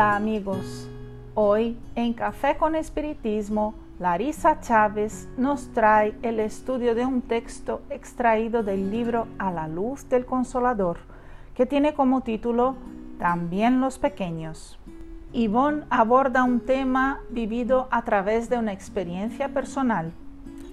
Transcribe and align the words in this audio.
Hola 0.00 0.16
amigos, 0.16 0.88
hoy 1.34 1.76
en 1.94 2.14
Café 2.14 2.56
con 2.56 2.74
Espiritismo, 2.74 3.74
Larisa 3.98 4.58
Chávez 4.60 5.28
nos 5.36 5.74
trae 5.74 6.14
el 6.22 6.40
estudio 6.40 6.94
de 6.94 7.04
un 7.04 7.20
texto 7.20 7.82
extraído 7.90 8.62
del 8.62 8.90
libro 8.90 9.26
A 9.38 9.52
la 9.52 9.68
luz 9.68 10.08
del 10.08 10.24
consolador, 10.24 11.00
que 11.54 11.66
tiene 11.66 11.92
como 11.92 12.22
título 12.22 12.76
También 13.18 13.82
los 13.82 13.98
pequeños. 13.98 14.78
Yvonne 15.34 15.84
aborda 15.90 16.44
un 16.44 16.60
tema 16.60 17.20
vivido 17.28 17.86
a 17.90 18.00
través 18.00 18.48
de 18.48 18.56
una 18.56 18.72
experiencia 18.72 19.50
personal. 19.50 20.14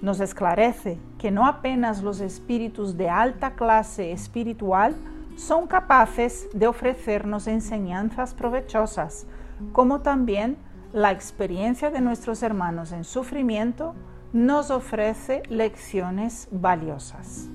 Nos 0.00 0.20
esclarece 0.20 0.96
que 1.18 1.30
no 1.30 1.46
apenas 1.46 2.02
los 2.02 2.20
espíritus 2.20 2.96
de 2.96 3.10
alta 3.10 3.50
clase 3.56 4.10
espiritual 4.10 4.94
son 5.38 5.68
capaces 5.68 6.48
de 6.52 6.66
ofrecernos 6.66 7.46
enseñanzas 7.46 8.34
provechosas, 8.34 9.26
como 9.72 10.00
también 10.00 10.56
la 10.92 11.12
experiencia 11.12 11.90
de 11.90 12.00
nuestros 12.00 12.42
hermanos 12.42 12.90
en 12.90 13.04
sufrimiento 13.04 13.94
nos 14.32 14.70
ofrece 14.72 15.44
lecciones 15.48 16.48
valiosas. 16.50 17.48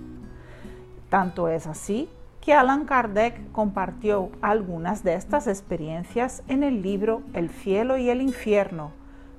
Tanto 1.10 1.50
es 1.50 1.68
así 1.68 2.10
que 2.40 2.54
Allan 2.54 2.86
Kardec 2.86 3.52
compartió 3.52 4.32
algunas 4.42 5.04
de 5.04 5.16
estas 5.16 5.48
experiencias 5.48 6.42
en 6.48 6.64
el 6.64 6.82
libro 6.82 7.22
El 7.34 7.50
cielo 7.50 7.98
y 7.98 8.10
el 8.10 8.22
infierno, 8.22 8.92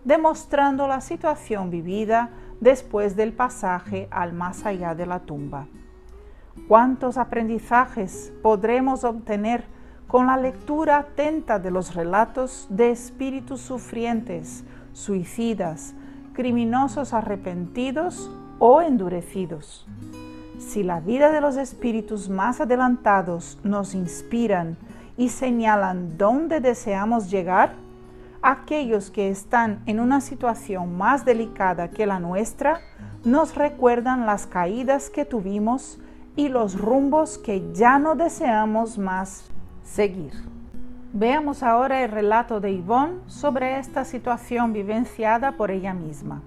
demostrando 0.04 0.86
la 0.86 1.00
situación 1.00 1.70
vivida 1.70 2.30
después 2.60 3.16
del 3.16 3.32
pasaje 3.32 4.06
al 4.10 4.34
más 4.34 4.66
allá 4.66 4.94
de 4.94 5.06
la 5.06 5.20
tumba. 5.20 5.66
¿Cuántos 6.68 7.18
aprendizajes 7.18 8.32
podremos 8.42 9.04
obtener 9.04 9.64
con 10.06 10.28
la 10.28 10.38
lectura 10.38 10.98
atenta 10.98 11.58
de 11.58 11.70
los 11.70 11.94
relatos 11.94 12.66
de 12.70 12.90
espíritus 12.90 13.60
sufrientes, 13.60 14.64
suicidas, 14.94 15.94
criminosos 16.32 17.12
arrepentidos 17.12 18.30
o 18.58 18.80
endurecidos? 18.80 19.86
Si 20.58 20.82
la 20.82 21.00
vida 21.00 21.30
de 21.32 21.42
los 21.42 21.56
espíritus 21.58 22.30
más 22.30 22.62
adelantados 22.62 23.58
nos 23.62 23.94
inspiran 23.94 24.78
y 25.18 25.28
señalan 25.28 26.16
dónde 26.16 26.60
deseamos 26.60 27.30
llegar, 27.30 27.74
aquellos 28.40 29.10
que 29.10 29.28
están 29.28 29.82
en 29.84 30.00
una 30.00 30.22
situación 30.22 30.96
más 30.96 31.26
delicada 31.26 31.90
que 31.90 32.06
la 32.06 32.20
nuestra 32.20 32.80
nos 33.24 33.54
recuerdan 33.54 34.24
las 34.24 34.46
caídas 34.46 35.10
que 35.10 35.24
tuvimos 35.24 35.98
y 36.36 36.48
los 36.48 36.78
rumbos 36.78 37.38
que 37.38 37.72
ya 37.72 37.98
no 37.98 38.14
deseamos 38.16 38.98
más 38.98 39.50
seguir. 39.82 40.32
Veamos 41.12 41.62
ahora 41.62 42.02
el 42.02 42.10
relato 42.10 42.60
de 42.60 42.76
Yvonne 42.76 43.20
sobre 43.26 43.78
esta 43.78 44.04
situación 44.04 44.72
vivenciada 44.72 45.52
por 45.52 45.70
ella 45.70 45.94
misma. 45.94 46.42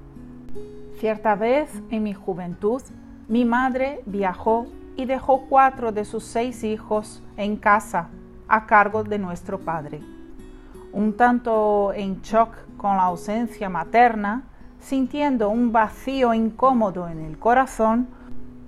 Cierta 0.99 1.35
vez, 1.35 1.69
en 1.89 2.03
mi 2.03 2.13
juventud, 2.13 2.81
mi 3.29 3.45
madre 3.45 4.01
viajó 4.05 4.67
y 4.97 5.05
dejó 5.05 5.45
cuatro 5.47 5.91
de 5.91 6.03
sus 6.03 6.25
seis 6.25 6.63
hijos 6.63 7.23
en 7.37 7.55
casa 7.55 8.09
a 8.47 8.65
cargo 8.65 9.03
de 9.03 9.19
nuestro 9.19 9.59
padre. 9.59 10.01
Un 10.91 11.15
tanto 11.15 11.93
en 11.93 12.21
shock 12.21 12.49
con 12.75 12.97
la 12.97 13.03
ausencia 13.03 13.69
materna, 13.69 14.43
sintiendo 14.79 15.49
un 15.49 15.71
vacío 15.71 16.33
incómodo 16.33 17.07
en 17.07 17.19
el 17.19 17.37
corazón, 17.37 18.07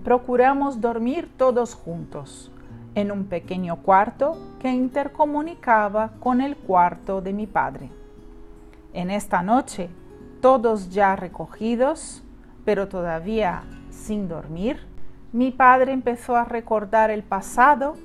procuramos 0.03 0.81
dormir 0.81 1.29
todos 1.37 1.75
juntos 1.75 2.51
en 2.95 3.11
un 3.11 3.25
pequeño 3.25 3.77
cuarto 3.77 4.37
que 4.59 4.69
intercomunicaba 4.69 6.11
con 6.19 6.41
el 6.41 6.55
cuarto 6.57 7.21
de 7.21 7.33
mi 7.33 7.47
padre. 7.47 7.89
En 8.93 9.11
esta 9.11 9.41
noche, 9.41 9.89
todos 10.41 10.89
ya 10.89 11.15
recogidos, 11.15 12.23
pero 12.65 12.87
todavía 12.87 13.63
sin 13.89 14.27
dormir, 14.27 14.79
mi 15.31 15.51
padre 15.51 15.91
empezó 15.91 16.35
a 16.35 16.45
recordar 16.45 17.11
el 17.11 17.23
pasado 17.23 17.95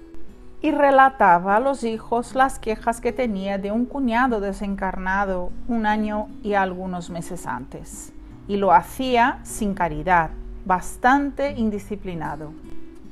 y 0.60 0.71
relataba 0.71 1.56
a 1.56 1.60
los 1.60 1.84
hijos 1.84 2.34
las 2.34 2.59
quejas 2.59 3.00
que 3.00 3.12
tenía 3.12 3.59
de 3.59 3.71
un 3.71 3.87
cuñado 3.87 4.41
desencarnado 4.41 5.50
un 5.69 5.87
año 5.87 6.28
y 6.43 6.54
algunos 6.54 7.10
meses 7.10 7.47
antes. 7.47 8.12
Y 8.49 8.56
lo 8.56 8.72
hacía 8.72 9.41
sin 9.43 9.75
caridad, 9.75 10.31
bastante 10.64 11.52
indisciplinado. 11.52 12.52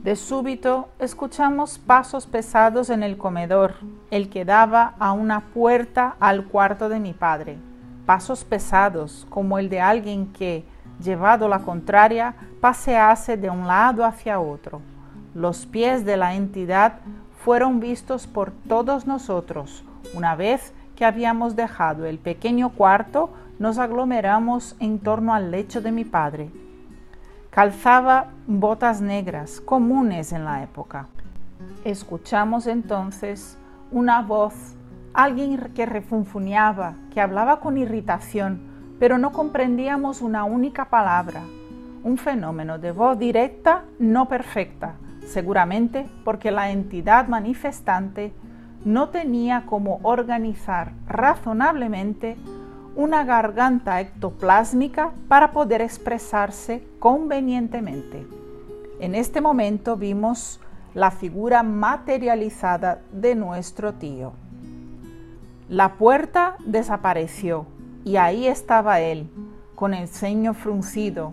De 0.03 0.17
súbito 0.17 0.89
escuchamos 0.99 1.79
pasos 1.79 2.27
pesados 2.27 2.91
en 2.91 3.03
el 3.03 3.17
comedor, 3.17 3.75
el 4.11 4.31
que 4.31 4.45
daba 4.45 4.95
a 4.99 5.13
una 5.13 5.41
puerta 5.41 6.17
al 6.19 6.47
cuarto 6.47 6.89
de 6.89 6.99
mi 6.99 7.13
padre. 7.13 7.57
Pasos 8.05 8.45
pesados, 8.45 9.27
como 9.31 9.59
el 9.59 9.69
de 9.69 9.81
alguien 9.81 10.33
que, 10.33 10.65
llevado 11.01 11.47
la 11.47 11.61
contraria, 11.61 12.35
pasease 12.61 13.37
de 13.37 13.49
un 13.49 13.67
lado 13.69 14.05
hacia 14.05 14.41
otro. 14.41 14.81
Los 15.35 15.67
pies 15.67 16.05
de 16.05 16.17
la 16.17 16.35
entidad 16.35 16.95
fueron 17.45 17.79
vistos 17.79 18.27
por 18.27 18.51
todos 18.51 19.07
nosotros. 19.07 19.85
Una 20.15 20.35
vez 20.35 20.75
que 20.97 21.05
habíamos 21.05 21.55
dejado 21.55 22.07
el 22.07 22.19
pequeño 22.19 22.71
cuarto, 22.71 23.31
nos 23.59 23.79
aglomeramos 23.79 24.75
en 24.81 24.99
torno 24.99 25.33
al 25.33 25.53
lecho 25.53 25.81
de 25.81 25.93
mi 25.93 26.05
padre. 26.05 26.51
Calzaba 27.53 28.29
botas 28.47 29.03
negras, 29.03 29.61
comunes 29.61 30.33
en 30.33 30.47
la 30.47 30.63
época. 30.63 31.09
Escuchamos 31.85 32.67
entonces 32.67 33.59
una 33.91 34.23
voz, 34.23 34.55
alguien 35.13 35.59
que 35.75 35.85
refunfuñaba, 35.85 36.95
que 37.13 37.21
hablaba 37.21 37.61
con 37.61 37.77
irritación, 37.77 38.63
pero 38.99 39.19
no 39.19 39.33
comprendíamos 39.33 40.23
una 40.23 40.45
única 40.45 40.87
palabra. 40.87 41.43
Un 42.03 42.17
fenómeno 42.17 42.79
de 42.79 42.91
voz 42.91 43.19
directa 43.19 43.85
no 43.99 44.29
perfecta, 44.29 44.95
seguramente 45.27 46.09
porque 46.25 46.51
la 46.51 46.71
entidad 46.71 47.29
manifestante 47.29 48.33
no 48.87 49.11
tenía 49.11 49.65
cómo 49.67 50.01
organizar 50.05 50.93
razonablemente 51.07 52.39
una 52.95 53.25
garganta 53.25 54.01
ectoplásmica 54.01 55.13
para 55.29 55.53
poder 55.53 55.81
expresarse 55.81 56.87
convenientemente. 56.99 58.27
En 59.01 59.15
este 59.15 59.41
momento 59.41 59.97
vimos 59.97 60.61
la 60.95 61.11
figura 61.11 61.63
materializada 61.63 63.01
de 63.13 63.35
nuestro 63.35 63.95
tío. 63.95 64.35
La 65.69 65.95
puerta 65.95 66.57
desapareció 66.67 67.67
y 68.05 68.17
ahí 68.17 68.47
estaba 68.47 69.01
él, 69.01 69.31
con 69.75 69.95
el 69.95 70.09
ceño 70.09 70.53
fruncido, 70.53 71.33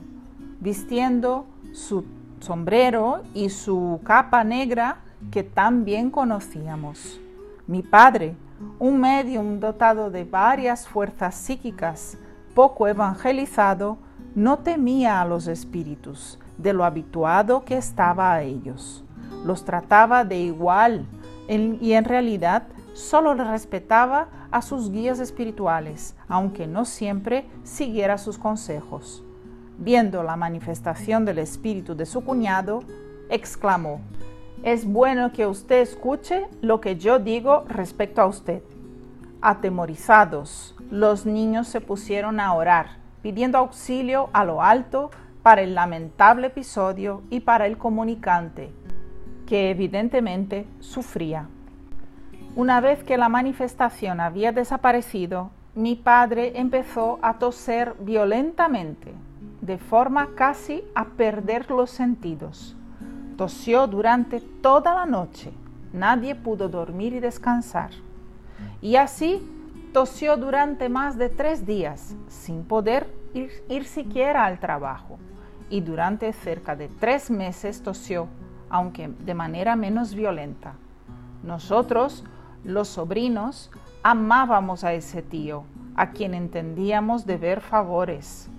vistiendo 0.59 1.45
su 1.73 2.05
sombrero 2.39 3.21
y 3.33 3.49
su 3.49 3.99
capa 4.03 4.43
negra 4.43 4.99
que 5.31 5.43
tan 5.43 5.83
bien 5.83 6.09
conocíamos. 6.09 7.19
Mi 7.67 7.83
padre, 7.83 8.35
un 8.79 8.99
medium 8.99 9.59
dotado 9.59 10.09
de 10.09 10.23
varias 10.23 10.87
fuerzas 10.87 11.35
psíquicas, 11.35 12.17
poco 12.53 12.87
evangelizado, 12.87 13.97
no 14.35 14.59
temía 14.59 15.21
a 15.21 15.25
los 15.25 15.47
espíritus 15.47 16.39
de 16.57 16.73
lo 16.73 16.83
habituado 16.83 17.63
que 17.63 17.77
estaba 17.77 18.33
a 18.33 18.41
ellos. 18.41 19.03
Los 19.45 19.65
trataba 19.65 20.25
de 20.25 20.39
igual 20.39 21.05
y 21.47 21.93
en 21.93 22.05
realidad 22.05 22.63
solo 22.93 23.33
respetaba 23.33 24.27
a 24.51 24.61
sus 24.61 24.91
guías 24.91 25.19
espirituales, 25.19 26.15
aunque 26.27 26.67
no 26.67 26.85
siempre 26.85 27.45
siguiera 27.63 28.17
sus 28.17 28.37
consejos. 28.37 29.23
Viendo 29.77 30.23
la 30.23 30.35
manifestación 30.35 31.23
del 31.23 31.39
espíritu 31.39 31.95
de 31.95 32.05
su 32.05 32.21
cuñado, 32.21 32.81
exclamó, 33.29 34.01
es 34.63 34.85
bueno 34.85 35.31
que 35.31 35.47
usted 35.47 35.81
escuche 35.81 36.47
lo 36.61 36.81
que 36.81 36.97
yo 36.97 37.19
digo 37.19 37.63
respecto 37.67 38.21
a 38.21 38.25
usted. 38.25 38.61
Atemorizados, 39.41 40.75
los 40.91 41.25
niños 41.25 41.67
se 41.67 41.79
pusieron 41.79 42.39
a 42.41 42.53
orar, 42.53 42.97
pidiendo 43.21 43.57
auxilio 43.57 44.29
a 44.33 44.43
lo 44.43 44.61
alto 44.61 45.11
para 45.43 45.61
el 45.61 45.75
lamentable 45.75 46.47
episodio 46.47 47.21
y 47.29 47.39
para 47.39 47.67
el 47.67 47.77
comunicante, 47.77 48.71
que 49.47 49.69
evidentemente 49.71 50.65
sufría. 50.79 51.47
Una 52.55 52.81
vez 52.81 53.03
que 53.03 53.17
la 53.17 53.29
manifestación 53.29 54.19
había 54.19 54.51
desaparecido, 54.51 55.51
mi 55.73 55.95
padre 55.95 56.59
empezó 56.59 57.19
a 57.21 57.39
toser 57.39 57.95
violentamente, 58.01 59.13
de 59.61 59.77
forma 59.77 60.29
casi 60.35 60.83
a 60.95 61.05
perder 61.05 61.71
los 61.71 61.91
sentidos. 61.91 62.75
Tosió 63.39 63.87
durante 63.87 64.41
toda 64.41 64.93
la 64.93 65.05
noche. 65.05 65.53
Nadie 65.93 66.35
pudo 66.35 66.67
dormir 66.67 67.13
y 67.13 67.21
descansar. 67.21 67.91
Y 68.81 68.97
así 68.97 69.41
tosió 69.93 70.35
durante 70.35 70.89
más 70.89 71.17
de 71.17 71.29
tres 71.29 71.65
días, 71.65 72.17
sin 72.27 72.65
poder 72.65 73.07
ir, 73.33 73.49
ir, 73.69 73.85
siquiera 73.85 74.43
al 74.43 74.59
trabajo. 74.59 75.19
Y 75.69 75.79
durante 75.79 76.33
cerca 76.33 76.75
de 76.75 76.89
tres 76.89 77.31
meses 77.31 77.81
tosió, 77.81 78.27
aunque 78.69 79.07
de 79.07 79.33
manera 79.33 79.77
menos 79.77 80.13
violenta. 80.13 80.73
Nosotros, 81.41 82.25
los 82.65 82.89
sobrinos, 82.89 83.71
amábamos 84.03 84.83
a 84.83 84.91
ese 84.91 85.21
tío, 85.21 85.63
a 85.95 86.11
quien 86.11 86.33
entendíamos 86.33 87.25
deber 87.25 87.61
favores. 87.61 88.49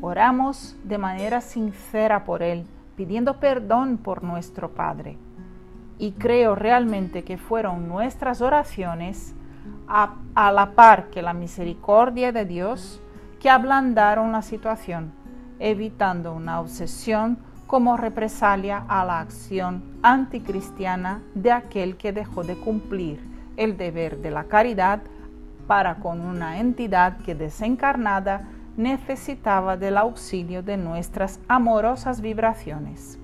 Oramos 0.00 0.76
de 0.84 0.98
manera 0.98 1.40
sincera 1.40 2.22
por 2.22 2.44
él, 2.44 2.64
pidiendo 3.00 3.40
perdón 3.40 3.96
por 3.96 4.22
nuestro 4.22 4.72
Padre. 4.72 5.16
Y 5.96 6.12
creo 6.12 6.54
realmente 6.54 7.24
que 7.24 7.38
fueron 7.38 7.88
nuestras 7.88 8.42
oraciones, 8.42 9.34
a, 9.88 10.16
a 10.34 10.52
la 10.52 10.72
par 10.72 11.08
que 11.08 11.22
la 11.22 11.32
misericordia 11.32 12.30
de 12.30 12.44
Dios, 12.44 13.00
que 13.40 13.48
ablandaron 13.48 14.32
la 14.32 14.42
situación, 14.42 15.12
evitando 15.58 16.34
una 16.34 16.60
obsesión 16.60 17.38
como 17.66 17.96
represalia 17.96 18.84
a 18.86 19.02
la 19.06 19.20
acción 19.20 19.82
anticristiana 20.02 21.22
de 21.34 21.52
aquel 21.52 21.96
que 21.96 22.12
dejó 22.12 22.44
de 22.44 22.56
cumplir 22.56 23.18
el 23.56 23.78
deber 23.78 24.18
de 24.18 24.30
la 24.30 24.44
caridad 24.44 25.00
para 25.66 25.94
con 25.94 26.20
una 26.20 26.58
entidad 26.58 27.16
que 27.24 27.34
desencarnada 27.34 28.46
necesitaba 28.80 29.76
del 29.76 29.98
auxilio 29.98 30.62
de 30.62 30.76
nuestras 30.76 31.38
amorosas 31.48 32.20
vibraciones. 32.20 33.18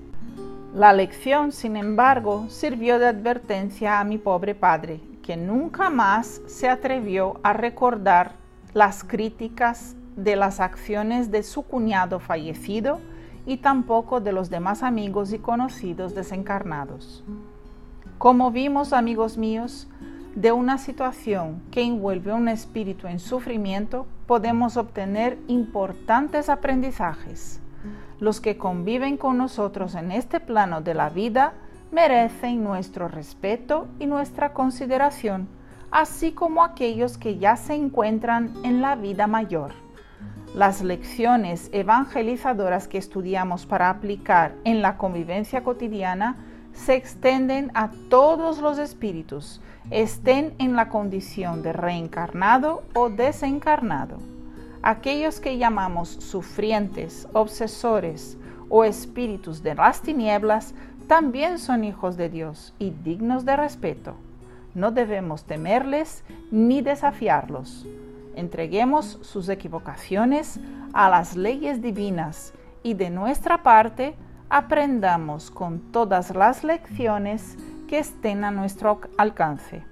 La 0.73 0.93
lección, 0.93 1.51
sin 1.51 1.75
embargo, 1.75 2.45
sirvió 2.49 2.99
de 2.99 3.07
advertencia 3.07 3.99
a 3.99 4.03
mi 4.03 4.19
pobre 4.19 4.53
padre, 4.53 5.01
que 5.23 5.35
nunca 5.35 5.89
más 5.89 6.41
se 6.45 6.69
atrevió 6.69 7.39
a 7.41 7.53
recordar 7.53 8.33
las 8.73 9.03
críticas 9.03 9.95
de 10.15 10.35
las 10.35 10.59
acciones 10.59 11.31
de 11.31 11.41
su 11.41 11.63
cuñado 11.63 12.19
fallecido 12.19 12.99
y 13.47 13.57
tampoco 13.57 14.21
de 14.21 14.33
los 14.33 14.51
demás 14.51 14.83
amigos 14.83 15.33
y 15.33 15.39
conocidos 15.39 16.13
desencarnados. 16.13 17.23
Como 18.19 18.51
vimos, 18.51 18.93
amigos 18.93 19.37
míos, 19.37 19.87
de 20.37 20.51
una 20.51 20.77
situación 20.77 21.63
que 21.71 21.81
envuelve 21.81 22.31
un 22.31 22.47
espíritu 22.47 23.07
en 23.07 23.17
sufrimiento, 23.17 24.05
podemos 24.27 24.77
obtener 24.77 25.39
importantes 25.47 26.47
aprendizajes. 26.47 27.59
Los 28.19 28.39
que 28.39 28.55
conviven 28.55 29.17
con 29.17 29.39
nosotros 29.39 29.95
en 29.95 30.11
este 30.11 30.39
plano 30.39 30.81
de 30.81 30.93
la 30.93 31.09
vida 31.09 31.53
merecen 31.91 32.63
nuestro 32.63 33.07
respeto 33.07 33.87
y 33.97 34.05
nuestra 34.05 34.53
consideración, 34.53 35.47
así 35.89 36.33
como 36.33 36.63
aquellos 36.63 37.17
que 37.17 37.39
ya 37.39 37.55
se 37.55 37.73
encuentran 37.73 38.53
en 38.63 38.79
la 38.79 38.95
vida 38.95 39.25
mayor. 39.25 39.71
Las 40.53 40.83
lecciones 40.83 41.67
evangelizadoras 41.73 42.87
que 42.87 42.99
estudiamos 42.99 43.65
para 43.65 43.89
aplicar 43.89 44.53
en 44.65 44.83
la 44.83 44.97
convivencia 44.97 45.63
cotidiana 45.63 46.35
se 46.77 46.95
extienden 46.95 47.71
a 47.73 47.89
todos 48.09 48.59
los 48.59 48.77
espíritus, 48.77 49.59
estén 49.89 50.53
en 50.59 50.75
la 50.75 50.89
condición 50.89 51.63
de 51.63 51.73
reencarnado 51.73 52.83
o 52.93 53.09
desencarnado. 53.09 54.17
Aquellos 54.83 55.39
que 55.39 55.57
llamamos 55.57 56.07
sufrientes, 56.07 57.27
obsesores 57.33 58.37
o 58.69 58.83
espíritus 58.83 59.63
de 59.63 59.75
las 59.75 60.01
tinieblas 60.01 60.73
también 61.07 61.57
son 61.57 61.83
hijos 61.83 62.15
de 62.15 62.29
Dios 62.29 62.73
y 62.79 62.91
dignos 62.91 63.43
de 63.43 63.55
respeto. 63.55 64.15
No 64.75 64.91
debemos 64.91 65.45
temerles 65.45 66.23
ni 66.51 66.81
desafiarlos. 66.81 67.87
Entreguemos 68.35 69.17
sus 69.23 69.49
equivocaciones 69.49 70.59
a 70.93 71.09
las 71.09 71.35
leyes 71.35 71.81
divinas 71.81 72.53
y 72.83 72.93
de 72.93 73.09
nuestra 73.09 73.63
parte 73.63 74.15
aprendamos 74.49 75.51
con 75.51 75.79
todas 75.91 76.35
las 76.35 76.63
lecciones 76.63 77.57
que 77.87 77.99
estén 77.99 78.43
a 78.43 78.51
nuestro 78.51 79.01
alcance. 79.17 79.83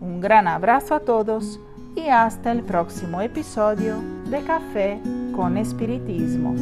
Un 0.00 0.20
gran 0.20 0.48
abrazo 0.48 0.94
a 0.94 1.00
todos 1.00 1.60
y 1.94 2.08
hasta 2.08 2.50
el 2.50 2.62
próximo 2.62 3.20
episodio 3.20 3.96
de 4.30 4.42
Café 4.42 5.00
con 5.34 5.56
Espiritismo. 5.56 6.54